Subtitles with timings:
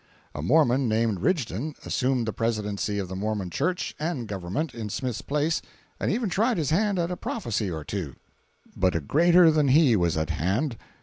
[0.33, 5.21] A Mormon named Rigdon assumed the Presidency of the Mormon church and government, in Smith's
[5.21, 5.61] place,
[5.99, 8.15] and even tried his hand at a prophecy or two.
[8.75, 10.75] But a greater than he was at hand.